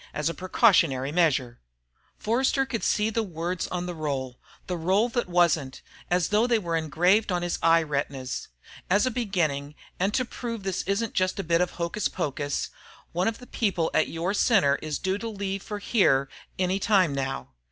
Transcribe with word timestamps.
as 0.15 0.29
a 0.29 0.33
precautionary 0.33 1.11
measure.... 1.11 1.59
Forster 2.17 2.65
could 2.65 2.83
see 2.83 3.11
the 3.11 3.21
words 3.21 3.67
on 3.67 3.85
the 3.85 3.93
roll, 3.93 4.39
the 4.65 4.75
roll 4.75 5.09
that 5.09 5.29
wasn't, 5.29 5.83
as 6.09 6.29
though 6.29 6.47
they 6.47 6.57
were 6.57 6.75
engraved 6.75 7.31
on 7.31 7.43
his 7.43 7.59
eye 7.61 7.81
retinas: 7.83 8.47
_As 8.89 9.05
a 9.05 9.11
beginning, 9.11 9.75
and 9.99 10.11
to 10.15 10.25
prove 10.25 10.63
this 10.63 10.81
isn't 10.87 11.13
just 11.13 11.39
a 11.39 11.43
bit 11.43 11.61
of 11.61 11.73
hocus 11.73 12.07
pocus, 12.07 12.71
one 13.11 13.27
of 13.27 13.37
the 13.37 13.45
people 13.45 13.91
at 13.93 14.07
your 14.07 14.33
Center 14.33 14.77
is 14.81 14.97
due 14.97 15.19
to 15.19 15.29
leave 15.29 15.61
for 15.61 15.77
here 15.77 16.27
any 16.57 16.79
time 16.79 17.13
now. 17.13 17.49